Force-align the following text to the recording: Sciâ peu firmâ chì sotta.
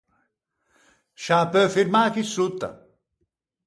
Sciâ 1.21 1.39
peu 1.51 1.65
firmâ 1.73 2.01
chì 2.13 2.23
sotta. 2.33 2.69